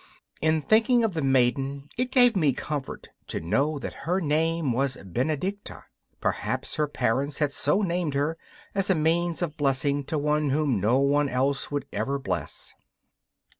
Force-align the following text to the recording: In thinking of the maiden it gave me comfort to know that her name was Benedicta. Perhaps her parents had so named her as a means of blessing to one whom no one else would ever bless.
In 0.41 0.63
thinking 0.63 1.03
of 1.03 1.13
the 1.13 1.21
maiden 1.21 1.87
it 1.95 2.09
gave 2.09 2.35
me 2.35 2.53
comfort 2.53 3.09
to 3.27 3.39
know 3.39 3.77
that 3.77 4.07
her 4.09 4.19
name 4.19 4.71
was 4.71 4.97
Benedicta. 5.05 5.83
Perhaps 6.19 6.77
her 6.77 6.87
parents 6.87 7.37
had 7.37 7.53
so 7.53 7.83
named 7.83 8.15
her 8.15 8.35
as 8.73 8.89
a 8.89 8.95
means 8.95 9.43
of 9.43 9.57
blessing 9.57 10.03
to 10.05 10.17
one 10.17 10.49
whom 10.49 10.79
no 10.79 10.97
one 10.97 11.29
else 11.29 11.69
would 11.69 11.85
ever 11.93 12.17
bless. 12.17 12.73